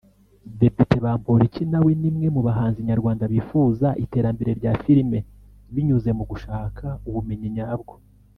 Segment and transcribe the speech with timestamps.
[0.59, 5.19] Depite Bamporiki nawe ni mwe mu bahanzi nyarwanda bifuza iterambere rya Filime
[5.73, 7.93] binyuze mu gushaka ubumenyi nyabwo